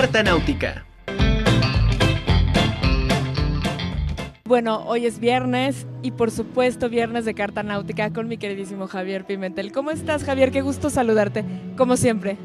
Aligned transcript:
Carta 0.00 0.22
Náutica. 0.22 0.86
Bueno, 4.46 4.82
hoy 4.86 5.04
es 5.04 5.18
viernes 5.18 5.86
y 6.00 6.12
por 6.12 6.30
supuesto 6.30 6.88
viernes 6.88 7.26
de 7.26 7.34
Carta 7.34 7.62
Náutica 7.62 8.10
con 8.10 8.26
mi 8.26 8.38
queridísimo 8.38 8.86
Javier 8.86 9.26
Pimentel. 9.26 9.72
¿Cómo 9.72 9.90
estás, 9.90 10.24
Javier? 10.24 10.52
Qué 10.52 10.62
gusto 10.62 10.88
saludarte, 10.88 11.44
como 11.76 11.98
siempre. 11.98 12.38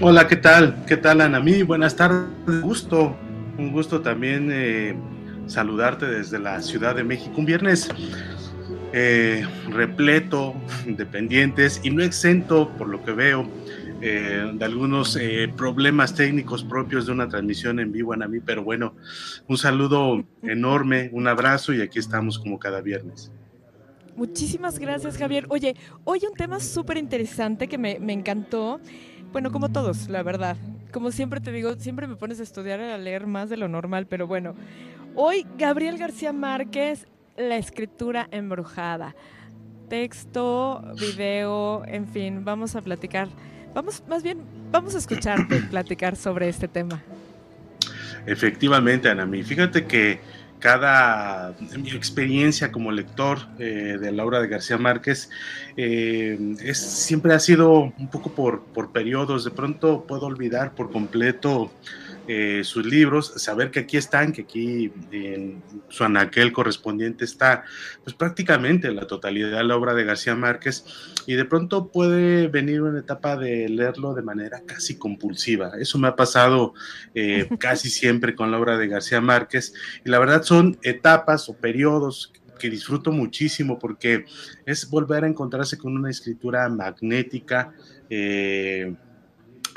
Hola, 0.00 0.26
¿qué 0.26 0.34
tal? 0.34 0.84
¿Qué 0.88 0.96
tal, 0.96 1.20
Ana? 1.20 1.38
Mí? 1.38 1.62
Buenas 1.62 1.94
tardes. 1.94 2.26
Un 2.48 2.62
gusto, 2.62 3.14
un 3.56 3.70
gusto 3.70 4.00
también 4.00 4.48
eh, 4.50 4.96
saludarte 5.46 6.06
desde 6.06 6.40
la 6.40 6.60
Ciudad 6.62 6.96
de 6.96 7.04
México. 7.04 7.32
Un 7.36 7.46
viernes 7.46 7.88
eh, 8.92 9.46
repleto 9.70 10.52
de 10.84 11.06
pendientes 11.06 11.80
y 11.84 11.90
no 11.90 12.02
exento, 12.02 12.70
por 12.76 12.88
lo 12.88 13.04
que 13.04 13.12
veo, 13.12 13.48
eh, 14.06 14.52
de 14.52 14.64
algunos 14.66 15.16
eh, 15.16 15.50
problemas 15.56 16.14
técnicos 16.14 16.62
propios 16.62 17.06
de 17.06 17.12
una 17.12 17.26
transmisión 17.26 17.80
en 17.80 17.90
vivo 17.90 18.12
en 18.12 18.30
mí, 18.30 18.38
pero 18.38 18.62
bueno, 18.62 18.92
un 19.48 19.56
saludo 19.56 20.22
enorme, 20.42 21.08
un 21.14 21.26
abrazo 21.26 21.72
y 21.72 21.80
aquí 21.80 22.00
estamos 22.00 22.38
como 22.38 22.58
cada 22.58 22.82
viernes. 22.82 23.32
Muchísimas 24.14 24.78
gracias, 24.78 25.16
Javier. 25.16 25.46
Oye, 25.48 25.74
hoy 26.04 26.20
un 26.30 26.36
tema 26.36 26.60
súper 26.60 26.98
interesante 26.98 27.66
que 27.66 27.78
me, 27.78 27.98
me, 27.98 28.12
encantó. 28.12 28.78
Bueno, 29.32 29.50
como 29.50 29.70
todos, 29.70 30.10
la 30.10 30.22
verdad. 30.22 30.58
Como 30.92 31.10
siempre 31.10 31.40
te 31.40 31.50
digo, 31.50 31.74
siempre 31.76 32.06
me 32.06 32.16
pones 32.16 32.40
a 32.40 32.42
estudiar, 32.42 32.80
a 32.80 32.98
leer 32.98 33.26
más 33.26 33.48
de 33.48 33.56
lo 33.56 33.68
normal, 33.68 34.06
pero 34.06 34.26
bueno. 34.26 34.54
Hoy, 35.14 35.46
Gabriel 35.56 35.96
García 35.96 36.34
Márquez, 36.34 37.06
La 37.38 37.56
escritura 37.56 38.28
embrujada. 38.30 39.16
Texto, 39.88 40.84
video, 41.00 41.86
en 41.86 42.06
fin, 42.06 42.44
vamos 42.44 42.76
a 42.76 42.82
platicar 42.82 43.28
Vamos, 43.74 44.02
más 44.08 44.22
bien, 44.22 44.38
vamos 44.70 44.94
a 44.94 44.98
escucharte 44.98 45.60
platicar 45.70 46.16
sobre 46.16 46.48
este 46.48 46.68
tema. 46.68 47.02
Efectivamente, 48.26 49.08
Anami. 49.08 49.42
Fíjate 49.42 49.84
que 49.84 50.20
cada 50.60 51.54
mi 51.76 51.90
experiencia 51.90 52.72
como 52.72 52.90
lector 52.90 53.38
eh, 53.58 53.98
de 54.00 54.12
Laura 54.12 54.40
de 54.40 54.48
García 54.48 54.78
Márquez 54.78 55.28
eh, 55.76 56.54
es, 56.62 56.78
siempre 56.78 57.34
ha 57.34 57.38
sido 57.38 57.92
un 57.98 58.08
poco 58.10 58.32
por, 58.32 58.62
por 58.62 58.90
periodos. 58.90 59.44
De 59.44 59.50
pronto 59.50 60.06
puedo 60.06 60.24
olvidar 60.24 60.74
por 60.74 60.90
completo 60.90 61.70
eh, 62.26 62.62
sus 62.64 62.86
libros, 62.86 63.34
saber 63.36 63.70
que 63.70 63.80
aquí 63.80 63.96
están, 63.96 64.32
que 64.32 64.42
aquí 64.42 64.90
en 65.12 65.62
su 65.88 66.04
anaquel 66.04 66.52
correspondiente 66.52 67.24
está 67.24 67.64
pues 68.02 68.16
prácticamente 68.16 68.90
la 68.92 69.06
totalidad 69.06 69.58
de 69.58 69.64
la 69.64 69.76
obra 69.76 69.94
de 69.94 70.04
García 70.04 70.34
Márquez 70.34 70.84
y 71.26 71.34
de 71.34 71.44
pronto 71.44 71.90
puede 71.90 72.48
venir 72.48 72.80
una 72.80 73.00
etapa 73.00 73.36
de 73.36 73.68
leerlo 73.68 74.14
de 74.14 74.22
manera 74.22 74.62
casi 74.64 74.96
compulsiva. 74.96 75.72
Eso 75.78 75.98
me 75.98 76.08
ha 76.08 76.16
pasado 76.16 76.74
eh, 77.14 77.48
casi 77.58 77.90
siempre 77.90 78.34
con 78.34 78.50
la 78.50 78.58
obra 78.58 78.78
de 78.78 78.88
García 78.88 79.20
Márquez 79.20 79.74
y 80.04 80.08
la 80.08 80.18
verdad 80.18 80.42
son 80.42 80.78
etapas 80.82 81.48
o 81.48 81.56
periodos 81.56 82.32
que 82.58 82.70
disfruto 82.70 83.12
muchísimo 83.12 83.78
porque 83.78 84.24
es 84.64 84.88
volver 84.88 85.24
a 85.24 85.28
encontrarse 85.28 85.76
con 85.76 85.96
una 85.96 86.10
escritura 86.10 86.68
magnética, 86.68 87.74
eh, 88.08 88.94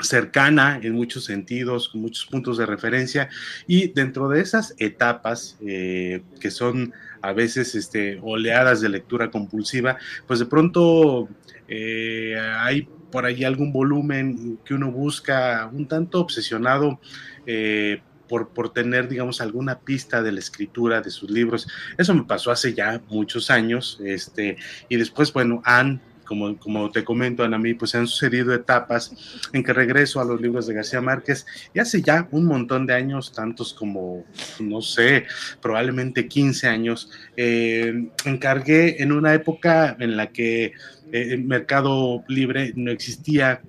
cercana 0.00 0.80
en 0.82 0.94
muchos 0.94 1.24
sentidos, 1.24 1.88
con 1.88 2.02
muchos 2.02 2.26
puntos 2.26 2.58
de 2.58 2.66
referencia 2.66 3.28
y 3.66 3.88
dentro 3.88 4.28
de 4.28 4.40
esas 4.40 4.74
etapas 4.78 5.58
eh, 5.66 6.22
que 6.40 6.50
son 6.50 6.92
a 7.20 7.32
veces 7.32 7.74
este, 7.74 8.20
oleadas 8.22 8.80
de 8.80 8.88
lectura 8.88 9.30
compulsiva, 9.30 9.98
pues 10.26 10.38
de 10.38 10.46
pronto 10.46 11.28
eh, 11.68 12.38
hay 12.58 12.88
por 13.10 13.24
ahí 13.24 13.44
algún 13.44 13.72
volumen 13.72 14.58
que 14.64 14.74
uno 14.74 14.90
busca 14.90 15.68
un 15.72 15.88
tanto 15.88 16.20
obsesionado 16.20 17.00
eh, 17.46 18.02
por, 18.28 18.50
por, 18.50 18.72
tener, 18.74 19.08
digamos, 19.08 19.40
alguna 19.40 19.80
pista 19.80 20.22
de 20.22 20.32
la 20.32 20.40
escritura 20.40 21.00
de 21.00 21.10
sus 21.10 21.30
libros. 21.30 21.66
Eso 21.96 22.14
me 22.14 22.24
pasó 22.24 22.50
hace 22.50 22.74
ya 22.74 23.00
muchos 23.08 23.50
años, 23.50 23.98
este, 24.04 24.58
y 24.90 24.96
después, 24.96 25.32
bueno, 25.32 25.62
han 25.64 26.02
como, 26.28 26.90
te 26.90 27.02
comento, 27.02 27.42
Ana, 27.42 27.58
mí, 27.58 27.74
pues 27.74 27.94
han 27.94 28.06
sucedido 28.06 28.54
etapas 28.54 29.12
en 29.52 29.64
que 29.64 29.72
regreso 29.72 30.20
a 30.20 30.24
los 30.24 30.40
libros 30.40 30.66
de 30.66 30.74
García 30.74 31.00
Márquez 31.00 31.46
y 31.74 31.80
hace 31.80 32.02
ya 32.02 32.28
un 32.30 32.44
montón 32.44 32.86
de 32.86 32.94
años, 32.94 33.32
tantos 33.32 33.72
como, 33.74 34.24
no 34.60 34.82
sé, 34.82 35.24
probablemente 35.60 36.28
15 36.28 36.68
años, 36.68 37.10
eh, 37.36 38.10
encargué 38.24 39.02
en 39.02 39.12
una 39.12 39.34
época 39.34 39.96
en 39.98 40.16
la 40.16 40.28
que 40.28 40.66
eh, 40.66 40.72
el 41.12 41.44
mercado 41.44 42.22
libre 42.28 42.72
no 42.76 42.90
existía, 42.90 43.62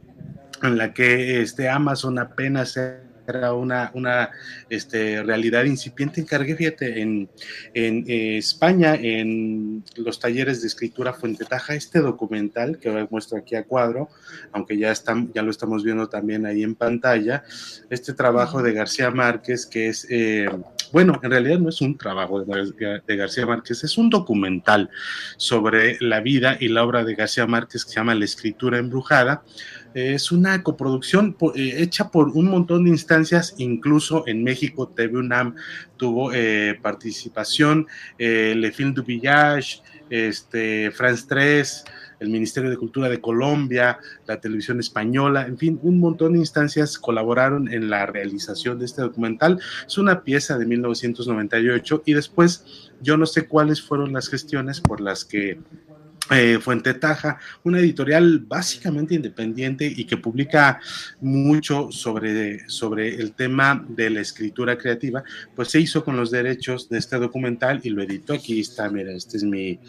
en 0.62 0.78
la 0.78 0.94
que 0.94 1.42
este 1.42 1.70
Amazon 1.70 2.20
apenas 2.20 2.78
era 3.30 3.54
una, 3.54 3.92
una 3.94 4.32
este, 4.70 5.24
realidad 5.24 5.66
incipiente. 5.66 6.22
Encargué, 6.22 6.56
fíjate, 6.56 7.02
en, 7.02 7.30
en 7.74 8.06
eh, 8.08 8.38
España, 8.38 8.96
en 8.96 9.84
los 9.96 10.20
talleres 10.20 10.62
de 10.62 10.68
escritura 10.68 11.14
Fuente 11.14 11.46
Taja, 11.46 11.76
este 11.76 12.00
documental 12.00 12.78
que 12.80 12.90
muestro 13.10 13.38
aquí 13.38 13.56
a 13.56 13.64
cuadro, 13.64 14.10
aunque 14.52 14.78
ya, 14.78 14.92
están, 14.92 15.32
ya 15.34 15.42
lo 15.42 15.52
estamos 15.52 15.84
viendo 15.84 16.10
también 16.10 16.46
ahí 16.46 16.64
en 16.64 16.76
pantalla, 16.76 17.44
este 17.90 18.14
trabajo 18.14 18.62
de 18.62 18.74
García 18.74 19.12
Márquez, 19.12 19.66
que 19.66 19.90
es... 19.90 20.08
Eh, 20.10 20.50
bueno, 20.92 21.20
en 21.22 21.30
realidad 21.30 21.60
no 21.60 21.70
es 21.70 21.82
un 21.82 22.00
trabajo 22.00 22.44
de, 22.44 23.02
de, 23.06 23.16
García 23.16 23.46
Márquez, 23.46 23.84
es 23.84 23.98
un 24.00 24.10
documental 24.10 24.90
sobre 25.38 25.98
la 26.00 26.20
vida 26.20 26.58
y 26.60 26.68
la 26.70 26.84
obra 26.84 27.04
de 27.04 27.14
García 27.14 27.46
Márquez 27.46 27.86
que 27.86 27.92
se 27.92 27.96
llama 27.98 28.16
La 28.16 28.26
escritura 28.26 28.80
embrujada, 28.80 29.44
es 29.94 30.32
una 30.32 30.62
coproducción 30.64 31.36
eh, 31.56 31.76
hecha 31.78 32.10
por 32.10 32.30
un 32.30 32.50
montón 32.50 32.84
de 32.84 32.92
instancias, 32.92 33.56
incluso 33.58 34.24
en 34.28 34.44
México 34.44 34.88
TV 34.88 35.18
UNAM 35.18 35.56
tuvo 35.98 36.32
eh, 36.34 36.78
participación, 36.82 37.88
eh, 38.18 38.54
Le 38.56 38.72
Film 38.72 38.94
du 38.94 39.04
Village, 39.04 39.82
este, 40.10 40.92
France 40.92 41.26
3, 41.28 41.84
el 42.20 42.30
Ministerio 42.30 42.70
de 42.70 42.78
Cultura 42.78 43.10
de 43.10 43.22
Colombia, 43.22 44.00
la 44.28 44.40
televisión 44.40 44.80
española, 44.80 45.46
en 45.48 45.58
fin, 45.58 45.80
un 45.82 46.00
montón 46.00 46.34
de 46.34 46.40
instancias 46.40 46.98
colaboraron 46.98 47.72
en 47.72 47.90
la 47.90 48.06
realización 48.06 48.80
de 48.80 48.86
este 48.86 49.02
documental. 49.02 49.60
Es 49.88 49.98
una 49.98 50.24
pieza 50.24 50.58
de 50.58 50.66
1998 50.66 52.04
y 52.06 52.14
después 52.14 52.92
yo 53.02 53.18
no 53.18 53.26
sé 53.26 53.48
cuáles 53.48 53.82
fueron 53.82 54.14
las 54.14 54.28
gestiones 54.28 54.82
por 54.82 55.00
las 55.00 55.24
que 55.24 55.60
eh, 56.32 56.60
Fuente 56.62 56.94
Taja, 56.94 57.40
una 57.64 57.80
editorial 57.80 58.40
básicamente 58.40 59.16
independiente 59.16 59.92
y 59.96 60.06
que 60.06 60.18
publica 60.18 60.80
mucho 61.22 61.92
sobre, 61.92 62.70
sobre 62.70 63.16
el 63.16 63.34
tema 63.34 63.84
de 63.90 64.12
la 64.12 64.22
escritura 64.22 64.78
creativa, 64.78 65.24
pues 65.56 65.70
se 65.70 65.80
hizo 65.80 66.04
con 66.04 66.18
los 66.18 66.30
derechos 66.30 66.88
de 66.90 67.00
este 67.00 67.18
documental 67.18 67.82
y 67.84 67.90
lo 67.90 68.04
editó. 68.04 68.34
Aquí 68.34 68.60
está, 68.60 68.90
mira, 68.90 69.12
esta 69.12 69.38
es 69.38 69.44
mi, 69.44 69.80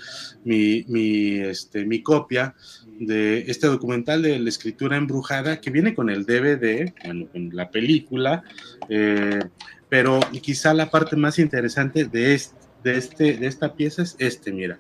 mi, 0.45 1.41
este, 1.41 1.85
mi 1.85 2.03
copia 2.03 2.55
de 2.99 3.45
este 3.49 3.67
documental 3.67 4.23
de 4.23 4.39
la 4.39 4.49
escritura 4.49 4.97
embrujada 4.97 5.61
que 5.61 5.71
viene 5.71 5.95
con 5.95 6.09
el 6.09 6.25
DVD, 6.25 6.93
bueno, 7.05 7.27
con 7.31 7.51
la 7.53 7.71
película, 7.71 8.43
eh, 8.89 9.41
pero 9.89 10.21
quizá 10.41 10.73
la 10.73 10.91
parte 10.91 11.17
más 11.17 11.39
interesante 11.39 12.05
de, 12.05 12.35
este, 12.35 12.57
de, 12.83 12.97
este, 12.97 13.37
de 13.37 13.47
esta 13.47 13.75
pieza 13.75 14.03
es 14.03 14.17
este, 14.19 14.53
mira 14.53 14.79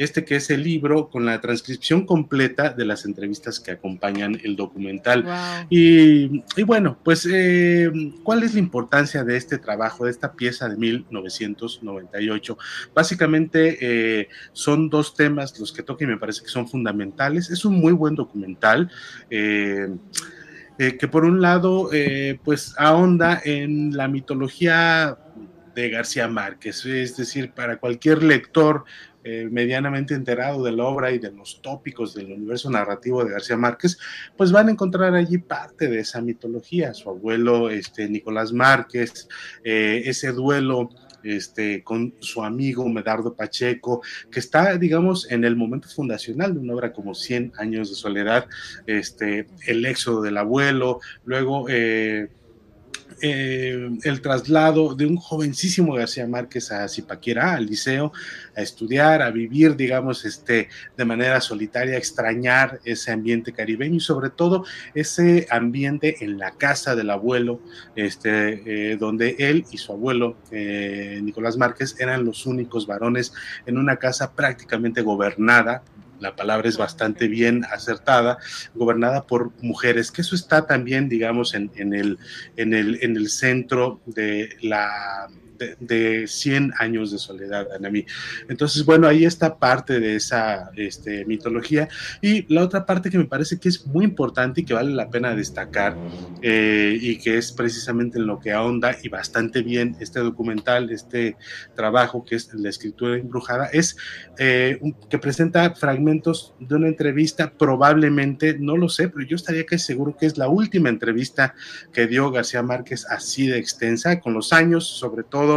este 0.00 0.24
que 0.24 0.36
es 0.36 0.48
el 0.48 0.62
libro 0.62 1.10
con 1.10 1.26
la 1.26 1.42
transcripción 1.42 2.06
completa 2.06 2.70
de 2.70 2.86
las 2.86 3.04
entrevistas 3.04 3.60
que 3.60 3.72
acompañan 3.72 4.40
el 4.42 4.56
documental. 4.56 5.26
Y, 5.68 6.42
bueno, 6.64 6.96
pues, 7.04 7.28
eh, 7.30 7.92
¿cuál 8.22 8.42
es 8.42 8.54
la 8.54 8.60
importancia 8.60 9.24
de 9.24 9.36
este 9.36 9.58
trabajo, 9.58 10.06
de 10.06 10.10
esta 10.10 10.32
pieza 10.32 10.70
de 10.70 10.78
1998? 10.78 12.56
Básicamente 12.94 13.76
eh, 13.78 14.28
son 14.54 14.88
dos 14.88 15.14
temas 15.14 15.60
los 15.60 15.70
que 15.70 15.82
toca 15.82 16.04
y 16.04 16.06
me 16.06 16.16
parece 16.16 16.44
que 16.44 16.48
son 16.48 16.66
fundamentales. 16.66 17.50
Es 17.50 17.66
un 17.66 17.74
muy 17.74 17.92
buen 17.92 18.14
documental. 18.14 18.90
Eh, 19.28 19.86
que 20.78 21.08
por 21.08 21.26
un 21.26 21.42
lado, 21.42 21.90
pues 22.42 22.74
ahonda 22.78 23.38
en 23.44 23.94
la 23.94 24.08
mitología 24.08 25.18
de 25.74 25.90
García 25.90 26.26
Márquez, 26.26 26.84
es 26.86 27.16
decir, 27.18 27.52
para 27.52 27.78
cualquier 27.78 28.22
lector 28.22 28.84
eh, 29.24 29.48
medianamente 29.50 30.14
enterado 30.14 30.62
de 30.64 30.72
la 30.72 30.84
obra 30.84 31.10
y 31.10 31.18
de 31.18 31.30
los 31.30 31.60
tópicos 31.60 32.14
del 32.14 32.32
universo 32.32 32.70
narrativo 32.70 33.24
de 33.24 33.32
García 33.32 33.56
Márquez, 33.56 33.98
pues 34.36 34.52
van 34.52 34.68
a 34.68 34.72
encontrar 34.72 35.14
allí 35.14 35.38
parte 35.38 35.88
de 35.88 36.00
esa 36.00 36.20
mitología, 36.20 36.94
su 36.94 37.10
abuelo 37.10 37.70
este, 37.70 38.08
Nicolás 38.08 38.52
Márquez, 38.52 39.28
eh, 39.62 40.02
ese 40.06 40.32
duelo 40.32 40.90
este, 41.22 41.82
con 41.84 42.14
su 42.20 42.42
amigo 42.42 42.88
Medardo 42.88 43.34
Pacheco, 43.34 44.02
que 44.30 44.40
está, 44.40 44.76
digamos, 44.76 45.30
en 45.30 45.44
el 45.44 45.56
momento 45.56 45.88
fundacional 45.88 46.54
de 46.54 46.60
una 46.60 46.74
obra 46.74 46.92
como 46.92 47.14
100 47.14 47.52
años 47.58 47.90
de 47.90 47.96
soledad, 47.96 48.46
este, 48.86 49.46
el 49.66 49.84
éxodo 49.84 50.22
del 50.22 50.38
abuelo, 50.38 51.00
luego... 51.24 51.66
Eh, 51.68 52.28
eh, 53.20 53.90
el 54.02 54.20
traslado 54.20 54.94
de 54.94 55.06
un 55.06 55.16
jovencísimo 55.16 55.94
García 55.94 56.26
Márquez 56.26 56.72
a 56.72 56.88
Zipaquirá, 56.88 57.54
al 57.54 57.66
liceo, 57.66 58.12
a 58.56 58.62
estudiar, 58.62 59.22
a 59.22 59.30
vivir, 59.30 59.76
digamos, 59.76 60.24
este, 60.24 60.68
de 60.96 61.04
manera 61.04 61.40
solitaria, 61.40 61.96
extrañar 61.96 62.80
ese 62.84 63.12
ambiente 63.12 63.52
caribeño 63.52 63.96
y 63.96 64.00
sobre 64.00 64.30
todo 64.30 64.64
ese 64.94 65.46
ambiente 65.50 66.24
en 66.24 66.38
la 66.38 66.52
casa 66.52 66.94
del 66.94 67.10
abuelo, 67.10 67.60
este, 67.96 68.92
eh, 68.92 68.96
donde 68.96 69.36
él 69.38 69.64
y 69.70 69.78
su 69.78 69.92
abuelo, 69.92 70.36
eh, 70.50 71.20
Nicolás 71.22 71.56
Márquez, 71.56 71.96
eran 71.98 72.24
los 72.24 72.46
únicos 72.46 72.86
varones 72.86 73.32
en 73.66 73.78
una 73.78 73.96
casa 73.96 74.32
prácticamente 74.32 75.02
gobernada 75.02 75.82
la 76.20 76.36
palabra 76.36 76.68
es 76.68 76.76
bastante 76.76 77.28
bien 77.28 77.64
acertada, 77.70 78.38
gobernada 78.74 79.26
por 79.26 79.52
mujeres, 79.62 80.10
que 80.10 80.22
eso 80.22 80.34
está 80.34 80.66
también, 80.66 81.08
digamos, 81.08 81.54
en, 81.54 81.70
en, 81.76 81.94
el, 81.94 82.18
en, 82.56 82.74
el, 82.74 82.98
en 83.02 83.16
el 83.16 83.30
centro 83.30 84.00
de 84.06 84.56
la 84.60 85.28
de, 85.78 86.26
100 86.26 86.72
años 86.78 87.10
de 87.12 87.18
soledad, 87.18 87.66
Anami. 87.72 88.06
Entonces, 88.48 88.84
bueno, 88.84 89.06
ahí 89.06 89.24
está 89.24 89.58
parte 89.58 90.00
de 90.00 90.16
esa 90.16 90.70
este, 90.76 91.24
mitología. 91.24 91.88
Y 92.20 92.52
la 92.52 92.62
otra 92.62 92.86
parte 92.86 93.10
que 93.10 93.18
me 93.18 93.24
parece 93.24 93.58
que 93.58 93.68
es 93.68 93.86
muy 93.86 94.04
importante 94.04 94.60
y 94.60 94.64
que 94.64 94.74
vale 94.74 94.90
la 94.90 95.10
pena 95.10 95.34
destacar, 95.34 95.96
eh, 96.42 96.98
y 97.00 97.18
que 97.18 97.38
es 97.38 97.52
precisamente 97.52 98.18
en 98.18 98.26
lo 98.26 98.38
que 98.40 98.52
ahonda 98.52 98.96
y 99.02 99.08
bastante 99.08 99.62
bien 99.62 99.96
este 100.00 100.20
documental, 100.20 100.90
este 100.90 101.36
trabajo 101.74 102.24
que 102.24 102.36
es 102.36 102.52
la 102.54 102.68
escritura 102.68 103.16
embrujada, 103.16 103.66
es 103.66 103.96
eh, 104.38 104.78
que 105.08 105.18
presenta 105.18 105.74
fragmentos 105.74 106.54
de 106.58 106.74
una 106.76 106.88
entrevista, 106.88 107.52
probablemente, 107.52 108.56
no 108.58 108.76
lo 108.76 108.88
sé, 108.88 109.08
pero 109.08 109.26
yo 109.26 109.36
estaría 109.36 109.66
casi 109.66 109.84
seguro 109.84 110.16
que 110.16 110.26
es 110.26 110.38
la 110.38 110.48
última 110.48 110.88
entrevista 110.88 111.54
que 111.92 112.06
dio 112.06 112.30
García 112.30 112.62
Márquez 112.62 113.06
así 113.08 113.46
de 113.46 113.58
extensa, 113.58 114.20
con 114.20 114.34
los 114.34 114.52
años, 114.52 114.86
sobre 114.86 115.22
todo 115.22 115.49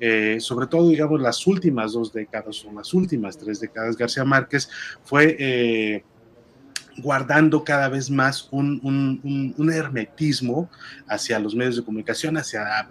eh, 0.00 0.38
sobre 0.40 0.66
todo, 0.66 0.88
digamos, 0.88 1.20
las 1.20 1.46
últimas 1.46 1.92
dos 1.92 2.12
décadas 2.12 2.64
o 2.64 2.72
las 2.72 2.92
últimas 2.92 3.38
tres 3.38 3.60
décadas, 3.60 3.96
García 3.96 4.24
Márquez 4.24 4.68
fue 5.02 5.36
eh, 5.38 6.04
guardando 6.98 7.64
cada 7.64 7.88
vez 7.88 8.10
más 8.10 8.48
un, 8.50 8.74
hermetismo 9.72 10.70
hacia 11.08 11.38
los 11.38 11.54
medios 11.54 11.76
de 11.76 11.84
comunicación, 11.84 12.36
hacia 12.36 12.86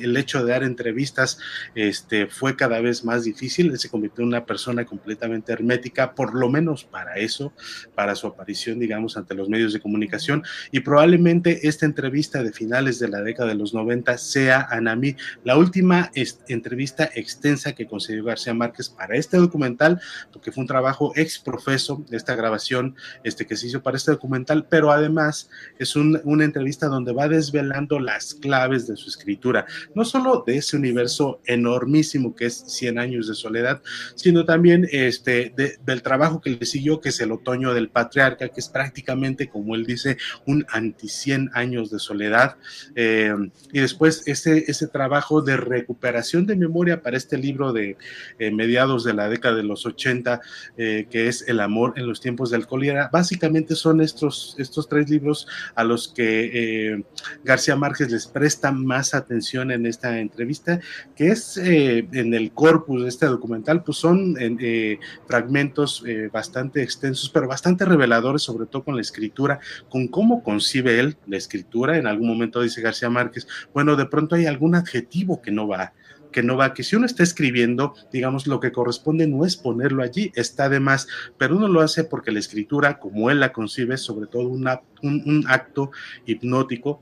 el 0.00 0.16
hecho 0.16 0.44
de 0.44 0.52
dar 0.52 0.62
entrevistas, 0.62 1.38
este, 1.74 2.26
fue 2.26 2.56
cada 2.56 2.80
vez 2.80 3.04
más 3.04 3.24
difícil, 3.24 3.70
él 3.70 3.78
se 3.78 3.88
convirtió 3.88 4.22
en 4.22 4.28
una 4.28 4.44
persona 4.44 4.84
completamente 4.84 5.52
hermética, 5.52 6.14
por 6.14 6.34
lo 6.34 6.48
menos 6.48 6.84
para 6.84 7.16
eso, 7.16 7.52
para 7.94 8.14
su 8.14 8.26
aparición, 8.26 8.78
digamos, 8.78 9.16
ante 9.16 9.34
los 9.34 9.48
medios 9.48 9.72
de 9.72 9.80
comunicación, 9.80 10.42
y 10.70 10.80
probablemente 10.80 11.68
esta 11.68 11.86
entrevista 11.86 12.42
de 12.42 12.52
finales 12.52 12.98
de 12.98 13.08
la 13.08 13.22
década 13.22 13.50
de 13.50 13.54
los 13.54 13.72
90 13.72 14.18
sea, 14.18 14.66
Anami, 14.70 15.16
la 15.44 15.56
última 15.56 16.10
entrevista 16.48 17.10
extensa 17.14 17.74
que 17.74 17.86
concedió 17.86 18.24
García 18.24 18.54
Márquez 18.54 18.90
para 18.90 19.16
este 19.16 19.36
documental, 19.36 20.00
porque 20.32 20.52
fue 20.52 20.62
un 20.62 20.68
trabajo 20.68 21.12
ex 21.16 21.38
profeso, 21.38 22.04
esta 22.10 22.34
grabación, 22.34 22.96
este, 23.24 23.45
que 23.46 23.56
se 23.56 23.66
hizo 23.66 23.82
para 23.82 23.96
este 23.96 24.10
documental, 24.10 24.66
pero 24.68 24.90
además 24.90 25.48
es 25.78 25.96
una 25.96 26.44
entrevista 26.44 26.86
donde 26.86 27.12
va 27.12 27.28
desvelando 27.28 27.98
las 27.98 28.34
claves 28.34 28.86
de 28.86 28.96
su 28.96 29.08
escritura, 29.08 29.66
no 29.94 30.04
solo 30.04 30.44
de 30.46 30.58
ese 30.58 30.76
universo 30.76 31.40
enormísimo 31.46 32.34
que 32.34 32.46
es 32.46 32.64
100 32.66 32.98
años 32.98 33.28
de 33.28 33.34
soledad, 33.34 33.82
sino 34.14 34.44
también 34.44 34.88
este, 34.90 35.54
del 35.84 36.02
trabajo 36.02 36.40
que 36.40 36.50
le 36.50 36.66
siguió, 36.66 37.00
que 37.00 37.10
es 37.10 37.20
el 37.20 37.32
otoño 37.32 37.74
del 37.74 37.88
patriarca, 37.88 38.48
que 38.48 38.60
es 38.60 38.68
prácticamente, 38.68 39.48
como 39.48 39.74
él 39.74 39.86
dice, 39.86 40.16
un 40.46 40.66
anti 40.70 41.08
100 41.08 41.50
años 41.54 41.90
de 41.90 41.98
soledad, 41.98 42.56
eh, 42.94 43.34
y 43.72 43.80
después 43.80 44.26
ese, 44.26 44.64
ese 44.68 44.86
trabajo 44.88 45.42
de 45.42 45.56
recuperación 45.56 46.46
de 46.46 46.56
memoria 46.56 47.02
para 47.02 47.16
este 47.16 47.38
libro 47.38 47.72
de 47.72 47.96
eh, 48.38 48.50
mediados 48.50 49.04
de 49.04 49.14
la 49.14 49.28
década 49.28 49.56
de 49.56 49.62
los 49.62 49.86
80, 49.86 50.40
eh, 50.76 51.06
que 51.10 51.28
es 51.28 51.46
El 51.48 51.60
amor 51.60 51.94
en 51.96 52.06
los 52.06 52.20
tiempos 52.20 52.50
del 52.50 52.66
cólera, 52.66 53.08
básicamente 53.12 53.35
son 53.74 54.00
estos, 54.00 54.54
estos 54.58 54.88
tres 54.88 55.08
libros 55.08 55.46
a 55.74 55.84
los 55.84 56.08
que 56.08 56.92
eh, 56.92 57.04
García 57.44 57.76
Márquez 57.76 58.10
les 58.10 58.26
presta 58.26 58.72
más 58.72 59.14
atención 59.14 59.70
en 59.70 59.86
esta 59.86 60.18
entrevista, 60.18 60.80
que 61.14 61.28
es 61.28 61.56
eh, 61.56 62.08
en 62.12 62.34
el 62.34 62.52
corpus 62.52 63.02
de 63.02 63.08
este 63.08 63.26
documental, 63.26 63.82
pues 63.82 63.98
son 63.98 64.36
eh, 64.38 64.98
fragmentos 65.26 66.04
bastante 66.32 66.82
extensos, 66.82 67.30
pero 67.30 67.48
bastante 67.48 67.84
reveladores, 67.84 68.42
sobre 68.42 68.66
todo 68.66 68.84
con 68.84 68.96
la 68.96 69.02
escritura, 69.02 69.60
con 69.88 70.08
cómo 70.08 70.42
concibe 70.42 70.98
él 71.00 71.16
la 71.26 71.36
escritura. 71.36 71.98
En 71.98 72.06
algún 72.06 72.28
momento 72.28 72.60
dice 72.62 72.80
García 72.80 73.10
Márquez, 73.10 73.46
bueno, 73.72 73.96
de 73.96 74.06
pronto 74.06 74.34
hay 74.34 74.46
algún 74.46 74.74
adjetivo 74.74 75.40
que 75.40 75.50
no 75.50 75.68
va 75.68 75.92
que 76.36 76.42
no 76.42 76.58
va, 76.58 76.74
que 76.74 76.82
si 76.82 76.94
uno 76.94 77.06
está 77.06 77.22
escribiendo, 77.22 77.94
digamos, 78.12 78.46
lo 78.46 78.60
que 78.60 78.70
corresponde 78.70 79.26
no 79.26 79.46
es 79.46 79.56
ponerlo 79.56 80.02
allí, 80.02 80.32
está 80.34 80.68
de 80.68 80.80
más, 80.80 81.08
pero 81.38 81.56
uno 81.56 81.66
lo 81.66 81.80
hace 81.80 82.04
porque 82.04 82.30
la 82.30 82.40
escritura, 82.40 82.98
como 82.98 83.30
él 83.30 83.40
la 83.40 83.54
concibe, 83.54 83.96
sobre 83.96 84.26
todo 84.26 84.42
un, 84.48 84.68
un 85.00 85.44
acto 85.48 85.92
hipnótico 86.26 87.00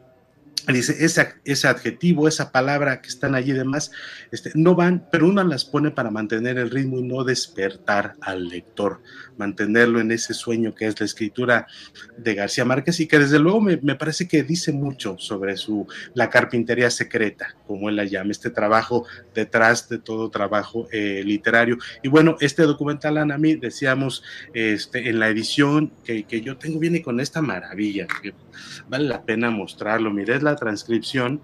dice, 0.73 1.05
ese, 1.05 1.35
ese, 1.45 1.69
adjetivo, 1.69 2.27
esa 2.27 2.51
palabra 2.51 3.03
que 3.03 3.09
están 3.09 3.35
allí 3.35 3.53
demás, 3.53 3.91
este, 4.31 4.51
no 4.55 4.75
van, 4.75 5.07
pero 5.13 5.29
uno 5.29 5.45
las 5.45 5.65
pone 5.65 5.91
para 5.91 6.11
mantener 6.11 6.59
el 6.59 6.71
ritmo 6.71 6.99
y 6.99 7.03
no 7.03 7.25
despertar 7.25 8.15
al 8.21 8.49
lector, 8.49 9.03
mantenerlo 9.37 10.01
en 10.01 10.13
ese 10.13 10.33
sueño 10.33 10.75
que 10.75 10.87
es 10.87 10.99
la 10.99 11.07
escritura 11.07 11.67
de 12.17 12.35
García 12.35 12.65
Márquez 12.65 13.01
y 13.01 13.07
que 13.07 13.19
desde 13.19 13.39
luego 13.39 13.61
me, 13.61 13.77
parece 13.95 14.27
que 14.27 14.43
dice 14.43 14.73
mucho 14.73 15.17
sobre 15.19 15.57
su, 15.57 15.87
la 16.15 16.31
carpintería 16.31 16.91
secreta, 16.91 17.55
como 17.67 17.89
él 17.89 17.97
la 17.97 18.05
llama, 18.05 18.31
este 18.31 18.51
trabajo 18.51 19.07
detrás 19.35 19.89
de 19.89 19.99
todo 19.99 20.31
trabajo 20.31 20.89
eh, 20.93 21.23
literario. 21.25 21.77
Y 22.03 22.09
bueno, 22.09 22.37
este 22.41 22.63
documental, 22.63 23.19
Anami, 23.19 23.57
decíamos 23.57 24.23
este, 24.55 25.09
en 25.09 25.19
la 25.19 25.29
edición 25.29 25.93
que, 26.05 26.25
que 26.25 26.41
yo 26.41 26.57
tengo, 26.57 26.79
viene 26.79 27.03
con 27.03 27.21
esta 27.21 27.43
maravilla, 27.43 28.07
que 28.23 28.35
vale 28.89 29.09
la 29.09 29.25
pena 29.25 29.51
mostrarlo, 29.51 30.11
mire, 30.11 30.37
es 30.37 30.43
la 30.55 30.61
transcripción 30.61 31.41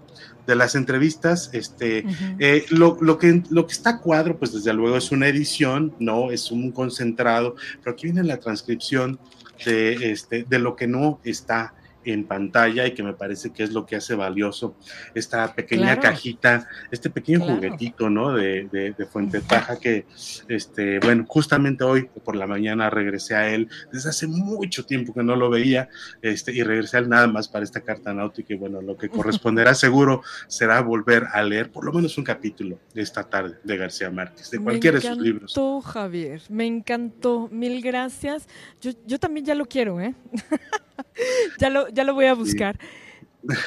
de 0.47 0.55
las 0.55 0.75
entrevistas, 0.75 1.49
este, 1.53 2.05
eh, 2.39 2.65
lo, 2.69 2.97
lo, 3.01 3.17
que, 3.17 3.43
lo 3.49 3.67
que 3.67 3.73
está 3.73 3.91
a 3.91 3.99
cuadro, 3.99 4.37
pues 4.37 4.53
desde 4.53 4.73
luego 4.73 4.97
es 4.97 5.11
una 5.11 5.27
edición, 5.27 5.93
no 5.99 6.31
es 6.31 6.51
un 6.51 6.71
concentrado, 6.71 7.55
pero 7.83 7.93
aquí 7.93 8.07
viene 8.07 8.23
la 8.23 8.37
transcripción 8.37 9.19
de, 9.65 10.11
este, 10.11 10.43
de 10.43 10.59
lo 10.59 10.75
que 10.75 10.87
no 10.87 11.19
está 11.23 11.73
en 12.05 12.25
pantalla 12.25 12.87
y 12.87 12.93
que 12.93 13.03
me 13.03 13.13
parece 13.13 13.51
que 13.51 13.63
es 13.63 13.71
lo 13.71 13.85
que 13.85 13.95
hace 13.95 14.15
valioso 14.15 14.75
esta 15.13 15.53
pequeña 15.53 15.99
cajita, 15.99 16.67
este 16.91 17.09
pequeño 17.09 17.41
juguetito, 17.41 18.09
¿no? 18.09 18.33
De, 18.33 18.67
de, 18.71 19.05
Fuente 19.05 19.41
Taja 19.41 19.79
que, 19.79 20.05
este, 20.47 20.99
bueno, 20.99 21.25
justamente 21.27 21.83
hoy 21.83 22.09
por 22.23 22.35
la 22.35 22.47
mañana 22.47 22.89
regresé 22.89 23.35
a 23.35 23.53
él, 23.53 23.67
desde 23.91 24.09
hace 24.09 24.27
mucho 24.27 24.85
tiempo 24.85 25.13
que 25.13 25.23
no 25.23 25.35
lo 25.35 25.49
veía, 25.49 25.89
este, 26.21 26.53
y 26.53 26.63
regresé 26.63 26.97
a 26.97 26.99
él 27.01 27.09
nada 27.09 27.27
más 27.27 27.47
para 27.47 27.65
esta 27.65 27.81
carta 27.81 28.13
náutica 28.13 28.53
y 28.53 28.57
bueno, 28.57 28.81
lo 28.81 28.97
que 28.97 29.09
corresponderá 29.09 29.73
seguro 29.73 30.21
será 30.47 30.81
volver 30.81 31.25
a 31.33 31.43
leer 31.43 31.71
por 31.71 31.85
lo 31.85 31.91
menos 31.91 32.17
un 32.17 32.23
capítulo 32.23 32.79
de 32.93 33.01
esta 33.01 33.23
tarde 33.23 33.57
de 33.63 33.77
García 33.77 34.09
Márquez, 34.11 34.51
de 34.51 34.59
cualquiera 34.59 34.99
de 34.99 35.07
sus 35.07 35.17
libros. 35.17 35.55
Me 35.55 35.61
encantó, 35.61 35.81
Javier, 35.81 36.41
me 36.49 36.65
encantó, 36.65 37.49
mil 37.51 37.81
gracias. 37.81 38.47
Yo, 38.79 38.91
yo 39.05 39.19
también 39.19 39.45
ya 39.45 39.55
lo 39.55 39.65
quiero, 39.65 39.99
¿eh? 39.99 40.15
ya, 41.59 41.69
lo, 41.69 41.89
ya 41.89 42.03
lo 42.03 42.13
voy 42.13 42.25
a 42.25 42.33
buscar. 42.33 42.77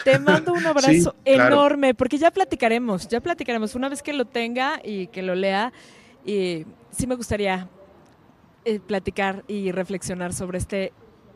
Te 0.04 0.18
mando 0.18 0.52
un 0.52 0.66
abrazo 0.66 1.14
enorme, 1.24 1.94
porque 1.94 2.18
ya 2.18 2.30
platicaremos, 2.30 3.08
ya 3.08 3.20
platicaremos. 3.20 3.74
Una 3.74 3.88
vez 3.88 4.02
que 4.02 4.12
lo 4.12 4.24
tenga 4.24 4.80
y 4.82 5.08
que 5.08 5.22
lo 5.22 5.34
lea, 5.34 5.72
y 6.24 6.64
sí 6.90 7.06
me 7.06 7.16
gustaría 7.16 7.68
eh, 8.64 8.80
platicar 8.80 9.44
y 9.48 9.72
reflexionar 9.72 10.32
sobre 10.32 10.58
este 10.58 10.92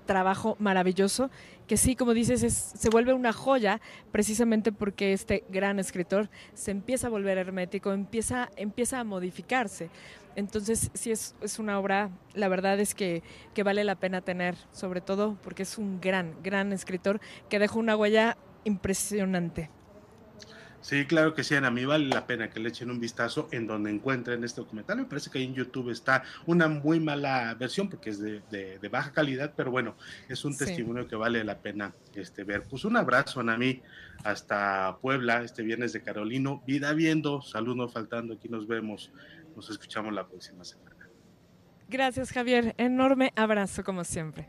trabajo 0.09 0.57
maravilloso, 0.59 1.31
que 1.67 1.77
sí, 1.77 1.95
como 1.95 2.15
dices, 2.15 2.41
se 2.53 2.88
vuelve 2.88 3.12
una 3.12 3.35
joya 3.35 3.79
precisamente 4.11 4.73
porque 4.73 5.12
este 5.12 5.45
gran 5.50 5.79
escritor 5.79 6.31
se 6.55 6.71
empieza 6.71 7.09
a 7.09 7.11
volver 7.11 7.37
hermético, 7.37 7.93
empieza, 7.93 8.49
empieza 8.57 9.00
a 9.00 9.05
modificarse. 9.05 9.91
Entonces, 10.35 10.91
sí 10.95 11.11
es, 11.11 11.35
es 11.43 11.59
una 11.59 11.79
obra, 11.79 12.11
la 12.33 12.49
verdad 12.49 12.81
es 12.81 12.95
que, 12.95 13.23
que, 13.55 13.62
vale 13.62 13.85
la 13.85 13.97
pena 13.97 14.23
tener, 14.23 14.57
sobre 14.73 15.03
todo 15.03 15.37
porque 15.45 15.65
es 15.65 15.77
un 15.77 16.00
gran, 16.00 16.35
gran 16.43 16.73
escritor 16.73 17.21
que 17.50 17.59
dejó 17.59 17.79
una 17.79 17.95
huella 17.95 18.38
impresionante. 18.65 19.69
Sí, 20.80 21.06
claro 21.06 21.35
que 21.35 21.42
sí, 21.42 21.54
a 21.56 21.70
mí 21.70 21.85
vale 21.85 22.06
la 22.06 22.26
pena 22.26 22.50
que 22.50 22.61
le 22.61 22.68
echen 22.68 22.90
un 22.90 23.00
vistazo 23.00 23.49
en 23.50 23.66
donde 23.66 23.90
encuentren 23.90 24.44
este 24.44 24.61
documental. 24.61 24.99
Me 24.99 25.04
parece 25.04 25.30
que 25.30 25.38
ahí 25.38 25.44
en 25.44 25.54
YouTube 25.54 25.90
está 25.90 26.23
una 26.47 26.68
muy 26.68 27.00
mala 27.00 27.54
versión 27.54 27.88
porque 27.88 28.11
es 28.11 28.20
de, 28.20 28.40
de, 28.50 28.88
baja 28.88 29.12
calidad, 29.12 29.52
pero 29.56 29.70
bueno, 29.70 29.97
es 30.28 30.44
un 30.44 30.56
testimonio 30.56 31.08
que 31.08 31.16
vale 31.16 31.42
la 31.42 31.58
pena 31.58 31.94
este, 32.14 32.44
ver. 32.44 32.62
Pues 32.62 32.85
un 32.85 32.97
abrazo, 32.97 33.40
a 33.40 33.58
mí 33.58 33.82
hasta 34.25 34.99
Puebla, 35.00 35.42
este 35.42 35.62
viernes 35.62 35.92
de 35.92 36.02
Carolino. 36.02 36.62
Vida 36.66 36.92
viendo, 36.92 37.42
salud 37.42 37.76
no 37.76 37.88
faltando, 37.88 38.35
aquí 38.35 38.49
nos 38.49 38.66
vemos. 38.66 39.12
Nos 39.56 39.70
escuchamos 39.70 40.14
la 40.14 40.26
próxima 40.26 40.64
semana. 40.64 41.08
Gracias, 41.88 42.32
Javier. 42.32 42.75
Enorme 42.78 43.32
abrazo, 43.35 43.82
como 43.82 44.04
siempre. 44.04 44.49